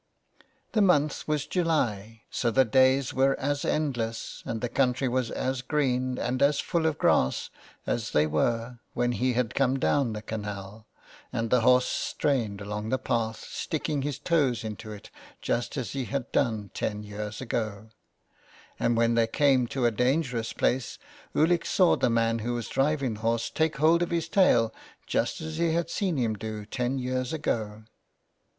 [0.71, 5.61] The month was July, so the days were as endless and the country was as
[5.61, 7.51] green and as full of grass,
[7.85, 10.87] as they were when he had come down the canal,
[11.31, 16.05] and the horse strained along the path, sticking his toes into it just as he
[16.05, 17.91] had done ten years ago;
[18.79, 20.97] and when they came to a dangerous place
[21.35, 22.15] Ulick saw the 292 so ON HE FARES.
[22.15, 24.73] man who was driving the horse take hold of his tail,
[25.05, 27.83] just as he had seen him do ten years ago.